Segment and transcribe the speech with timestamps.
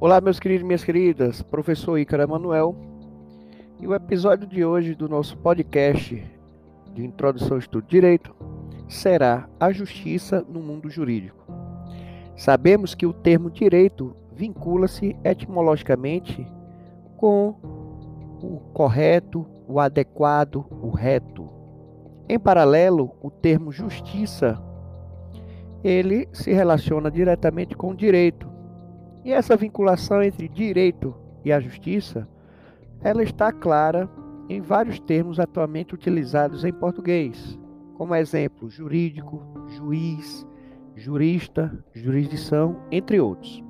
[0.00, 2.72] Olá, meus queridos e minhas queridas, professor Ícaro Emanuel.
[3.80, 6.24] E o episódio de hoje do nosso podcast
[6.94, 8.32] de Introdução ao Estudo de Direito
[8.88, 11.44] será a justiça no mundo jurídico.
[12.36, 16.46] Sabemos que o termo direito vincula-se etimologicamente
[17.16, 17.56] com
[18.40, 21.48] o correto, o adequado, o reto.
[22.28, 24.62] Em paralelo, o termo justiça
[25.82, 28.57] ele se relaciona diretamente com o direito.
[29.24, 31.14] E essa vinculação entre direito
[31.44, 32.28] e a justiça,
[33.00, 34.08] ela está clara
[34.48, 37.58] em vários termos atualmente utilizados em português,
[37.94, 40.46] como exemplo jurídico, juiz,
[40.96, 43.62] jurista, jurisdição, entre outros.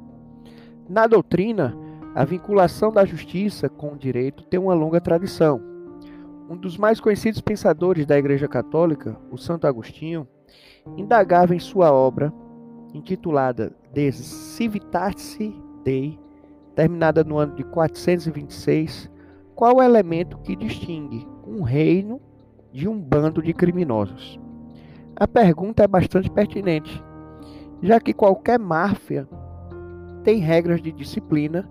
[0.89, 1.77] Na doutrina,
[2.15, 5.61] a vinculação da justiça com o direito tem uma longa tradição.
[6.48, 10.27] Um dos mais conhecidos pensadores da Igreja Católica, o Santo Agostinho,
[10.97, 12.33] indagava em sua obra,
[12.94, 14.11] intitulada De
[15.84, 16.19] Dei,
[16.75, 19.11] terminada no ano de 426,
[19.55, 22.20] qual o elemento que distingue um reino
[22.72, 24.39] de um bando de criminosos.
[25.17, 27.03] A pergunta é bastante pertinente,
[27.83, 29.28] já que qualquer máfia
[30.23, 31.69] tem regras de disciplina,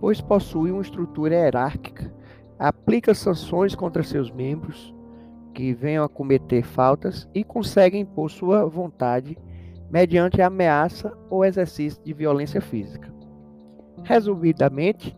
[0.00, 2.12] pois possui uma estrutura hierárquica,
[2.58, 4.94] aplica sanções contra seus membros,
[5.54, 9.38] que venham a cometer faltas e conseguem impor sua vontade
[9.92, 13.12] mediante ameaça ou exercício de violência física.
[14.02, 15.14] Resumidamente,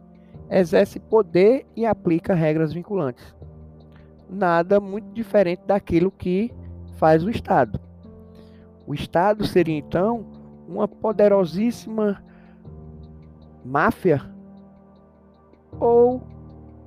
[0.50, 3.34] exerce poder e aplica regras vinculantes.
[4.28, 6.52] Nada muito diferente daquilo que
[6.96, 7.80] faz o Estado.
[8.84, 10.26] O Estado seria então
[10.66, 12.20] uma poderosíssima
[13.64, 14.20] máfia
[15.78, 16.20] ou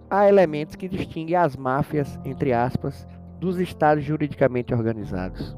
[0.10, 3.08] há elementos que distinguem as máfias, entre aspas,
[3.40, 5.56] dos estados juridicamente organizados.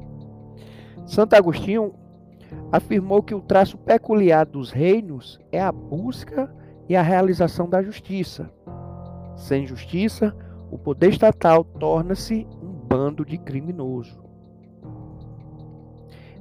[1.06, 1.94] Santo Agostinho
[2.72, 6.52] afirmou que o traço peculiar dos reinos é a busca
[6.88, 8.50] e a realização da justiça.
[9.36, 10.36] Sem justiça,
[10.70, 14.22] o poder estatal torna-se um bando de criminoso.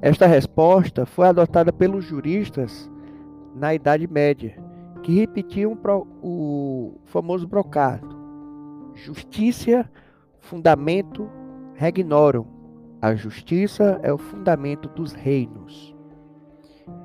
[0.02, 2.90] Esta resposta foi adotada pelos juristas
[3.56, 4.58] na Idade Média,
[5.04, 5.78] que repetiam
[6.22, 8.16] o famoso brocado:
[8.94, 9.90] justiça
[10.40, 11.30] fundamento
[11.76, 12.46] regnorum.
[13.02, 15.96] A justiça é o fundamento dos reinos.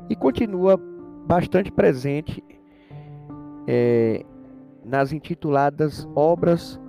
[0.09, 0.79] E continua
[1.27, 2.43] bastante presente
[3.67, 4.25] é,
[4.85, 6.81] nas intituladas obras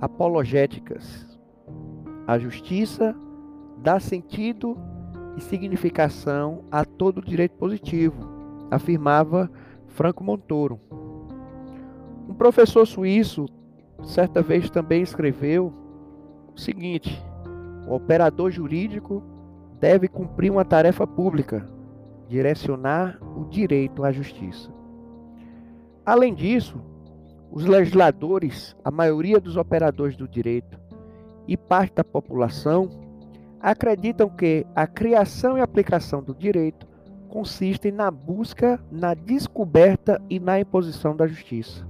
[0.00, 1.26] apologéticas.
[2.26, 3.14] A justiça
[3.78, 4.76] dá sentido
[5.36, 8.16] e significação a todo direito positivo,
[8.70, 9.50] afirmava
[9.88, 10.80] Franco Montoro.
[12.28, 13.46] Um professor suíço
[14.02, 15.72] certa vez também escreveu
[16.54, 17.22] o seguinte:
[17.86, 19.22] o operador jurídico
[19.78, 21.68] deve cumprir uma tarefa pública,
[22.28, 24.70] direcionar o direito à justiça.
[26.04, 26.80] Além disso,
[27.50, 30.78] os legisladores, a maioria dos operadores do direito
[31.48, 32.88] e parte da população
[33.60, 36.86] acreditam que a criação e aplicação do direito
[37.28, 41.86] consistem na busca, na descoberta e na imposição da justiça.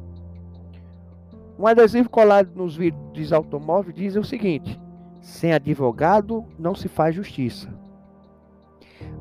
[1.58, 4.78] Um adesivo colado nos vidros de automóvel diz o seguinte:
[5.20, 7.68] sem advogado não se faz justiça.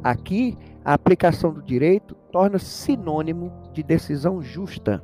[0.04, 5.03] Aqui, a aplicação do direito torna-se sinônimo de decisão justa.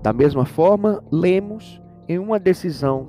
[0.00, 3.08] Da mesma forma, lemos em uma decisão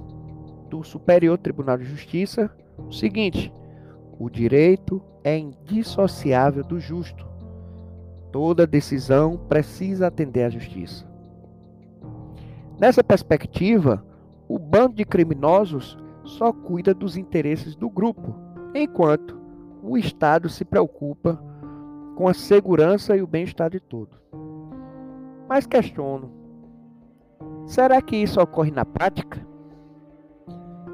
[0.68, 3.54] do Superior Tribunal de Justiça o seguinte:
[4.20, 7.24] o direito é indissociável do justo.
[8.32, 11.08] Toda decisão precisa atender à justiça.
[12.80, 14.04] Nessa perspectiva,
[14.48, 18.36] o bando de criminosos só cuida dos interesses do grupo,
[18.74, 19.43] enquanto
[19.84, 21.38] o Estado se preocupa
[22.16, 24.18] com a segurança e o bem-estar de todos.
[25.48, 26.32] Mas questiono:
[27.66, 29.46] será que isso ocorre na prática?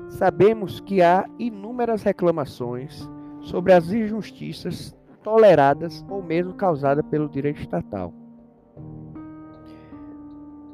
[0.09, 3.07] Sabemos que há inúmeras reclamações
[3.41, 8.11] sobre as injustiças toleradas ou mesmo causadas pelo direito estatal.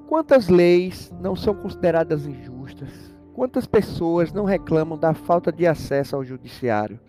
[0.08, 3.14] Quantas leis não são consideradas injustas?
[3.34, 7.00] Quantas pessoas não reclamam da falta de acesso ao judiciário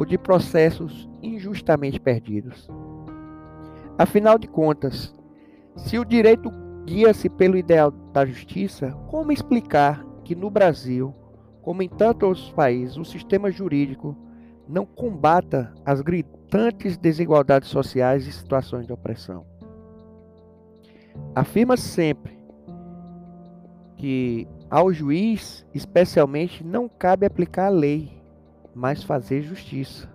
[0.00, 2.66] ou de processos injustamente perdidos?
[3.98, 5.14] Afinal de contas,
[5.76, 6.50] se o direito
[6.86, 11.14] guia-se pelo ideal da justiça, como explicar que no Brasil,
[11.60, 14.16] como em tantos outros países, o sistema jurídico
[14.66, 19.44] não combata as gritantes desigualdades sociais e situações de opressão?
[21.34, 22.38] Afirma sempre
[23.98, 28.19] que ao juiz, especialmente, não cabe aplicar a lei,
[28.80, 30.08] mas fazer justiça.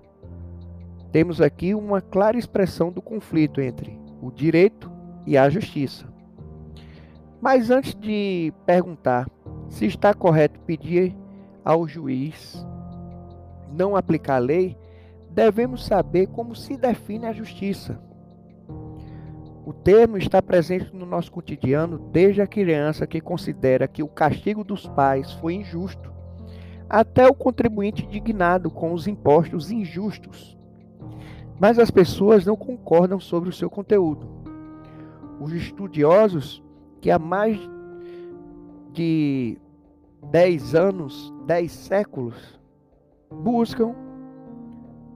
[1.11, 4.91] Temos aqui uma clara expressão do conflito entre o direito
[5.23, 6.07] e à justiça.
[7.39, 9.29] Mas antes de perguntar
[9.69, 11.15] se está correto pedir
[11.63, 12.65] ao juiz
[13.71, 14.75] não aplicar a lei,
[15.29, 18.01] devemos saber como se define a justiça.
[19.63, 24.63] O termo está presente no nosso cotidiano desde a criança que considera que o castigo
[24.63, 26.14] dos pais foi injusto,
[26.89, 30.57] até o contribuinte indignado com os impostos injustos.
[31.59, 34.27] Mas as pessoas não concordam sobre o seu conteúdo.
[35.39, 36.63] Os estudiosos
[37.01, 37.59] que há mais
[38.91, 39.57] de
[40.31, 42.59] 10 anos, 10 séculos,
[43.31, 43.93] buscam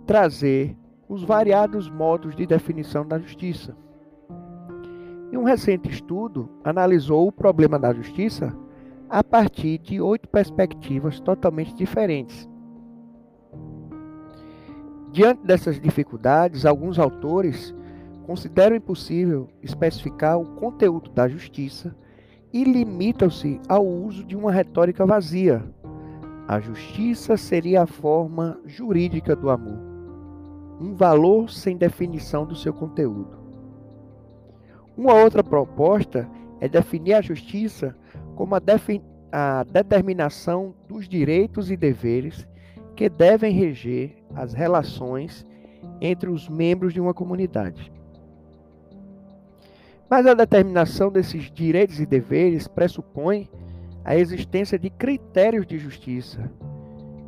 [0.06, 0.76] trazer
[1.08, 3.76] os variados modos de definição da justiça.
[5.32, 8.56] E um recente estudo analisou o problema da justiça
[9.10, 12.48] a partir de oito perspectivas totalmente diferentes.
[15.12, 17.74] Diante dessas dificuldades, alguns autores
[18.28, 21.96] consideram impossível especificar o conteúdo da justiça
[22.54, 25.64] e limitam-se ao uso de uma retórica vazia.
[26.48, 29.80] A justiça seria a forma jurídica do amor,
[30.80, 33.40] um valor sem definição do seu conteúdo.
[34.96, 36.30] Uma outra proposta
[36.60, 37.96] é definir a justiça
[38.40, 38.62] como a,
[39.34, 42.48] a determinação dos direitos e deveres
[42.96, 45.46] que devem reger as relações
[46.00, 47.92] entre os membros de uma comunidade.
[50.10, 53.50] Mas a determinação desses direitos e deveres pressupõe
[54.06, 56.50] a existência de critérios de justiça,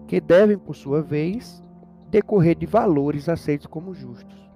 [0.08, 1.62] que devem, por sua vez,
[2.10, 4.50] decorrer de valores aceitos como justos.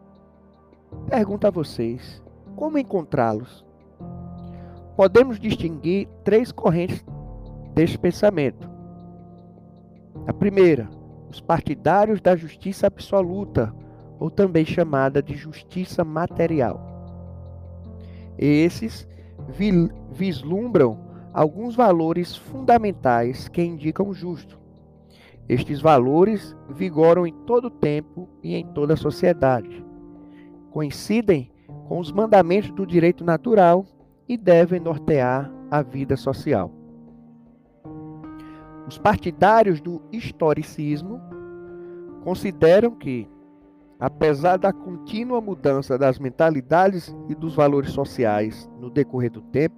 [1.10, 2.24] Pergunto a vocês:
[2.56, 3.65] como encontrá-los?
[4.96, 7.06] Podemos distinguir três correntes
[7.74, 8.70] deste pensamento.
[10.26, 10.90] A primeira,
[11.30, 13.74] os partidários da justiça absoluta,
[14.18, 16.80] ou também chamada de justiça material.
[18.38, 19.08] Esses
[20.12, 21.00] vislumbram
[21.34, 24.58] alguns valores fundamentais que indicam o justo.
[25.48, 29.86] Estes valores vigoram em todo o tempo e em toda a sociedade.
[30.72, 31.52] Coincidem
[31.88, 33.86] com os mandamentos do direito natural
[34.28, 36.72] e devem nortear a vida social.
[38.88, 41.20] Os partidários do historicismo
[42.24, 43.28] consideram que,
[44.00, 49.76] apesar da contínua mudança das mentalidades e dos valores sociais no decorrer do tempo,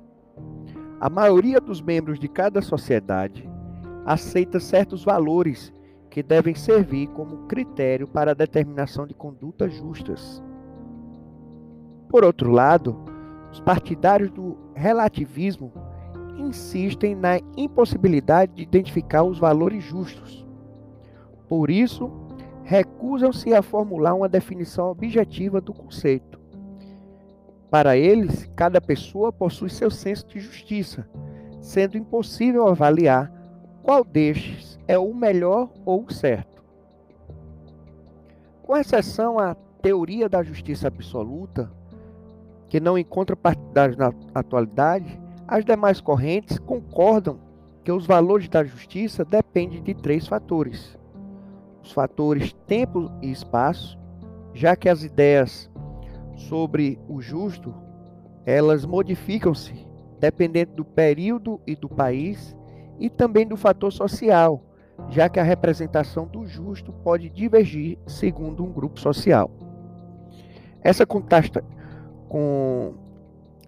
[1.00, 3.48] a maioria dos membros de cada sociedade
[4.06, 5.74] aceita certos valores
[6.10, 10.44] que devem servir como critério para a determinação de condutas justas.
[12.10, 12.98] Por outro lado,
[13.58, 15.74] os partidários do relativismo
[16.38, 20.46] insistem na impossibilidade de identificar os valores justos.
[21.50, 22.12] Por isso,
[22.64, 26.40] recusam-se a formular uma definição objetiva do conceito.
[27.72, 31.10] Para eles, cada pessoa possui seu senso de justiça,
[31.60, 33.32] sendo impossível avaliar
[33.82, 36.64] qual destes é o melhor ou o certo.
[38.62, 41.72] Com exceção à teoria da justiça absoluta,
[42.70, 47.40] que não encontra partidários na atualidade, as demais correntes concordam
[47.84, 50.98] que os valores da justiça dependem de três fatores:
[51.82, 53.98] os fatores tempo e espaço,
[54.54, 55.70] já que as ideias
[56.36, 57.74] sobre o justo
[58.46, 59.86] elas modificam-se
[60.20, 62.56] dependendo do período e do país
[62.98, 64.64] e também do fator social,
[65.10, 69.52] já que a representação do justo pode divergir segundo um grupo social.
[70.82, 71.06] Essa
[72.30, 72.94] com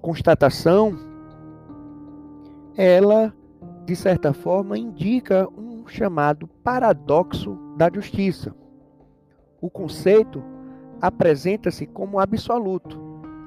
[0.01, 0.97] constatação,
[2.75, 3.33] ela,
[3.85, 8.55] de certa forma, indica um chamado paradoxo da justiça.
[9.61, 10.41] O conceito
[11.01, 12.97] apresenta-se como absoluto,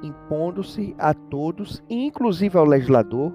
[0.02, 3.32] impondo-se a todos, inclusive ao legislador.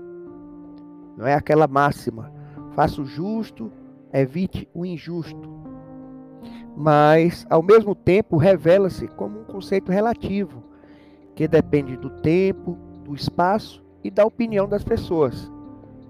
[1.18, 2.32] Não é aquela máxima:
[2.74, 3.72] faça o justo,
[4.14, 5.58] evite o injusto.
[6.76, 10.64] Mas, ao mesmo tempo, revela-se como um conceito relativo,
[11.38, 15.52] que depende do tempo, do espaço e da opinião das pessoas,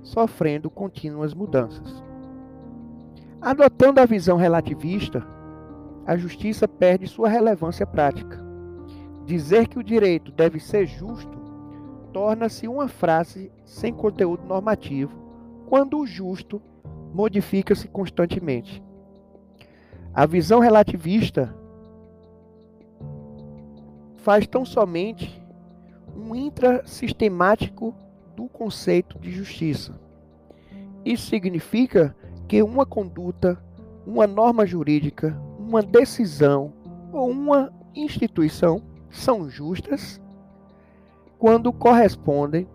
[0.01, 2.01] sofrendo contínuas mudanças.
[3.41, 5.27] Adotando a visão relativista,
[6.05, 8.41] a justiça perde sua relevância prática.
[9.25, 11.37] Dizer que o direito deve ser justo
[12.13, 15.11] torna-se uma frase sem conteúdo normativo,
[15.67, 16.61] quando o justo
[17.13, 18.81] modifica-se constantemente.
[20.13, 21.53] A visão relativista
[24.27, 25.41] faz tão somente
[26.13, 27.95] um intrasistemático
[28.35, 29.97] do conceito de justiça.
[31.05, 32.13] Isso significa
[32.45, 33.57] que uma conduta,
[34.05, 36.73] uma norma jurídica, uma decisão
[37.13, 40.21] ou uma instituição são justas
[41.39, 42.67] quando correspondem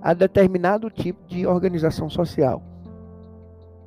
[0.00, 2.62] a determinado tipo de organização social.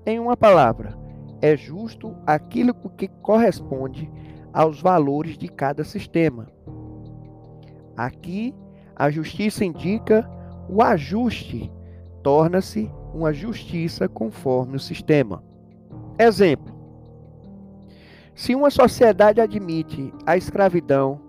[0.05, 0.95] Em uma palavra,
[1.41, 4.07] é justo aquilo que corresponde
[4.53, 6.55] aos valores de cada sistema.
[7.97, 8.53] Aqui,
[8.95, 10.29] a justiça indica
[10.69, 11.71] o ajuste,
[12.21, 15.43] torna-se uma justiça conforme o sistema.
[16.19, 16.75] Exemplo:
[18.35, 21.19] se uma sociedade admite a escravidão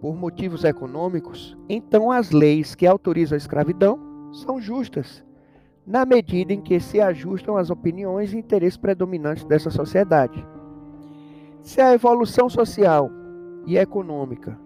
[0.00, 3.98] por motivos econômicos, então as leis que autorizam a escravidão
[4.32, 5.22] são justas,
[5.86, 10.46] na medida em que se ajustam às opiniões e interesses predominantes dessa sociedade.
[11.62, 13.10] Se a evolução social
[13.66, 14.58] e econômica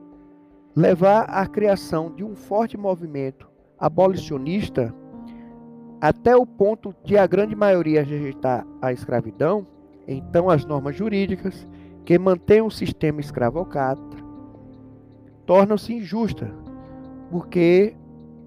[0.74, 3.48] levar à criação de um forte movimento
[3.78, 4.94] abolicionista,
[6.00, 9.66] até o ponto de a grande maioria rejeitar a escravidão,
[10.06, 11.66] então as normas jurídicas
[12.04, 14.02] que mantêm o sistema escravocrata
[15.46, 16.50] tornam-se injustas,
[17.30, 17.96] porque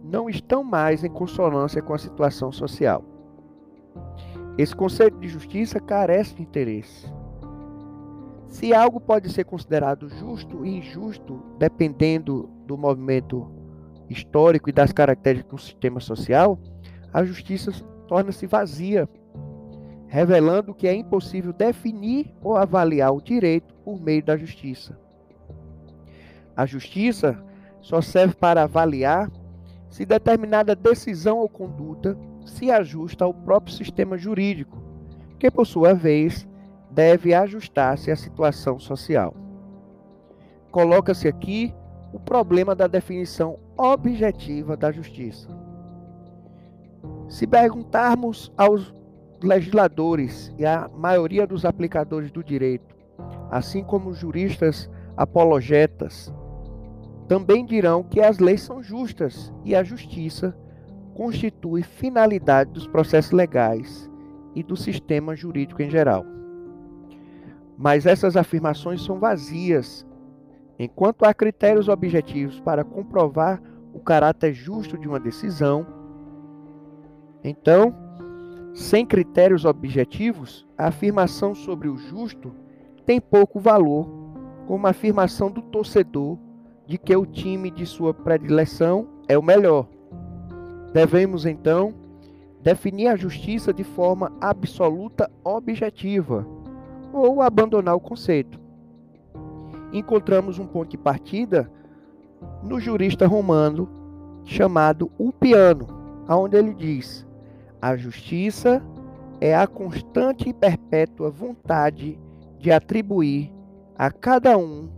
[0.04, 3.04] não estão mais em consonância com a situação social.
[4.58, 7.12] Esse conceito de justiça carece de interesse.
[8.48, 13.52] Se algo pode ser considerado justo e injusto, dependendo do movimento
[14.10, 16.60] histórico e das características do sistema social,
[17.12, 17.72] a justiça
[18.08, 19.10] torna-se vazia,
[20.08, 24.98] revelando que é impossível definir ou avaliar o direito por meio da justiça.
[26.56, 27.44] A justiça
[27.82, 29.30] só serve para avaliar
[29.90, 34.82] se determinada decisão ou conduta se ajusta ao próprio sistema jurídico,
[35.40, 36.48] que por sua vez
[36.96, 39.36] deve ajustar-se à situação social.
[40.72, 41.76] Coloca-se aqui
[42.14, 45.50] o problema da definição objetiva da justiça.
[47.28, 48.96] Se perguntarmos aos
[49.44, 52.96] legisladores e à maioria dos aplicadores do direito,
[53.52, 56.34] assim como juristas apologetas,
[57.28, 60.56] também dirão que as leis são justas e a justiça
[61.14, 64.10] constitui finalidade dos processos legais
[64.54, 66.26] e do sistema jurídico em geral.
[67.78, 70.06] Mas essas afirmações são vazias,
[70.80, 73.62] enquanto há critérios objetivos para comprovar
[73.94, 75.86] o caráter justo de uma decisão.
[77.44, 77.94] Então,
[78.74, 82.54] sem critérios objetivos, a afirmação sobre o justo
[83.06, 84.10] tem pouco valor,
[84.68, 86.38] como a afirmação do torcedor
[86.88, 89.88] de que o time de sua predileção é o melhor.
[90.94, 91.94] Devemos então
[92.62, 96.48] definir a justiça de forma absoluta objetiva
[97.16, 98.60] ou abandonar o conceito.
[99.94, 101.72] Encontramos um ponto de partida
[102.62, 103.90] no jurista romano
[104.44, 105.88] chamado Ulpiano,
[106.28, 107.26] onde ele diz:
[107.82, 108.84] a justiça
[109.40, 112.20] é a constante e perpétua vontade
[112.60, 113.52] de atribuir
[113.98, 114.90] a cada um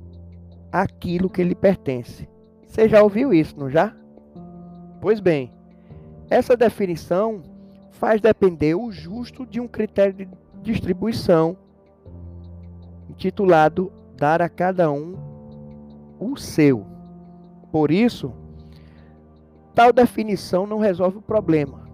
[0.71, 2.27] aquilo que lhe pertence.
[2.65, 3.95] Você já ouviu isso, não já?
[4.99, 5.51] Pois bem,
[6.29, 7.41] essa definição
[7.91, 10.27] faz depender o justo de um critério de
[10.61, 11.57] distribuição
[13.17, 15.17] intitulado dar a cada um
[16.19, 16.85] o seu.
[17.71, 18.31] Por isso,
[19.73, 21.87] tal definição não resolve o problema.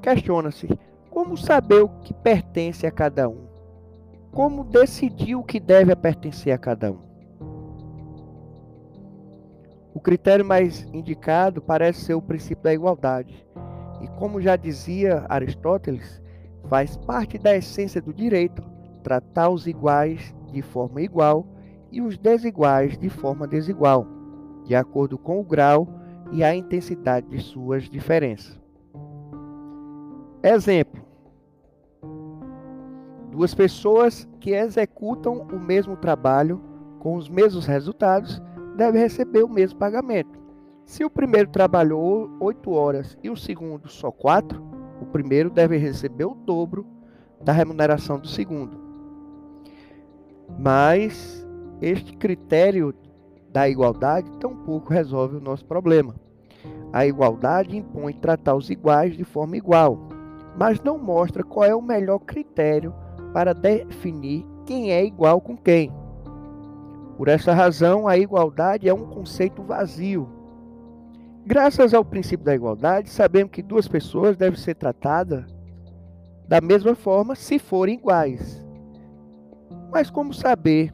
[0.00, 0.68] Questiona-se
[1.10, 3.46] como saber o que pertence a cada um?
[4.30, 6.98] Como decidir o que deve pertencer a cada um?
[9.92, 13.44] O critério mais indicado parece ser o princípio da igualdade.
[14.00, 16.22] E como já dizia Aristóteles,
[16.68, 18.75] faz parte da essência do direito
[19.06, 21.46] tratar os iguais de forma igual
[21.92, 24.04] e os desiguais de forma desigual,
[24.64, 25.86] de acordo com o grau
[26.32, 28.60] e a intensidade de suas diferenças.
[30.42, 31.00] Exemplo:
[33.30, 36.60] duas pessoas que executam o mesmo trabalho
[36.98, 38.42] com os mesmos resultados
[38.76, 40.36] deve receber o mesmo pagamento.
[40.84, 44.60] Se o primeiro trabalhou 8 horas e o segundo só 4,
[45.00, 46.84] o primeiro deve receber o dobro
[47.40, 48.85] da remuneração do segundo.
[50.58, 51.46] Mas
[51.80, 52.94] este critério
[53.52, 56.14] da igualdade tampouco resolve o nosso problema.
[56.92, 59.98] A igualdade impõe tratar os iguais de forma igual,
[60.58, 62.94] mas não mostra qual é o melhor critério
[63.32, 65.92] para definir quem é igual com quem.
[67.16, 70.28] Por essa razão, a igualdade é um conceito vazio.
[71.46, 75.44] Graças ao princípio da igualdade, sabemos que duas pessoas devem ser tratadas
[76.48, 78.65] da mesma forma se forem iguais.
[79.90, 80.92] Mas como saber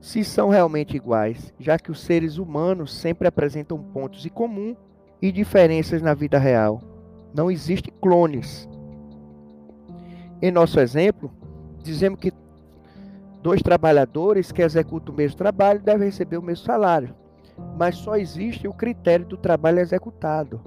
[0.00, 4.76] se são realmente iguais, já que os seres humanos sempre apresentam pontos em comum
[5.20, 6.80] e diferenças na vida real?
[7.34, 8.68] Não existem clones.
[10.40, 11.30] Em nosso exemplo,
[11.82, 12.32] dizemos que
[13.42, 17.14] Dois trabalhadores que executam o mesmo trabalho devem receber o mesmo salário.
[17.76, 20.60] mas só existe o critério do trabalho executado.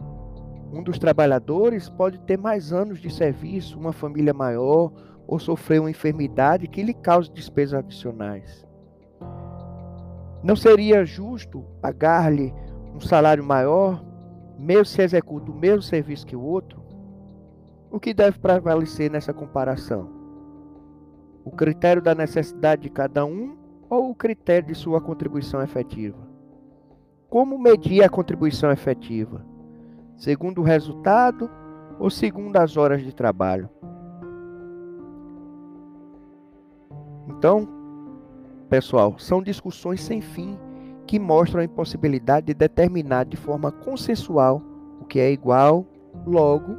[0.71, 4.91] Um dos trabalhadores pode ter mais anos de serviço, uma família maior
[5.27, 8.65] ou sofrer uma enfermidade que lhe cause despesas adicionais.
[10.43, 12.53] Não seria justo pagar-lhe
[12.93, 14.03] um salário maior,
[14.57, 16.83] mesmo se executa o mesmo serviço que o outro?
[17.91, 20.09] O que deve prevalecer nessa comparação?
[21.43, 23.57] O critério da necessidade de cada um
[23.89, 26.27] ou o critério de sua contribuição efetiva?
[27.29, 29.45] Como medir a contribuição efetiva?
[30.15, 31.49] Segundo o resultado
[31.99, 33.69] ou segundo as horas de trabalho?
[37.27, 37.67] Então,
[38.69, 40.57] pessoal, são discussões sem fim
[41.07, 44.61] que mostram a impossibilidade de determinar de forma consensual
[44.99, 45.85] o que é igual,
[46.25, 46.75] logo,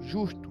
[0.00, 0.50] justo.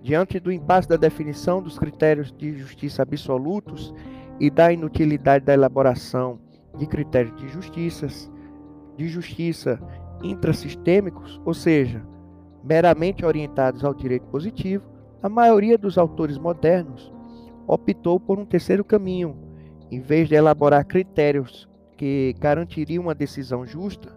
[0.00, 3.94] Diante do impasse da definição dos critérios de justiça absolutos
[4.40, 6.40] e da inutilidade da elaboração
[6.76, 8.08] de critérios de justiça,
[8.96, 9.80] de justiça
[10.22, 12.02] intrasistêmicos, ou seja,
[12.64, 14.84] meramente orientados ao direito positivo,
[15.22, 17.12] a maioria dos autores modernos
[17.66, 19.36] optou por um terceiro caminho,
[19.90, 24.16] em vez de elaborar critérios que garantiriam uma decisão justa,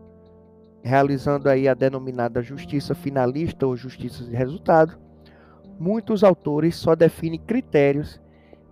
[0.83, 4.97] realizando aí a denominada justiça finalista ou justiça de resultado,
[5.79, 8.21] muitos autores só definem critérios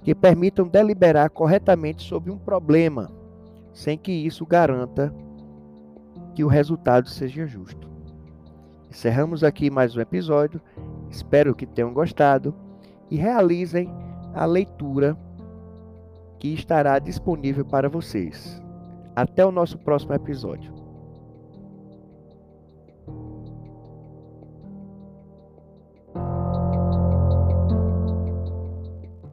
[0.04, 3.12] que permitam deliberar corretamente sobre um problema,
[3.74, 5.14] sem que isso garanta
[6.36, 7.90] que o resultado seja justo.
[8.90, 10.62] Encerramos aqui mais um episódio.
[11.10, 12.54] Espero que tenham gostado
[13.10, 13.90] e realizem
[14.34, 15.18] a leitura
[16.40, 18.62] que estará disponível para vocês.
[19.16, 20.83] Até o nosso próximo episódio.